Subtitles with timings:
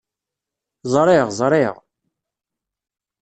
[0.91, 1.75] Zriɣ…Zriɣ…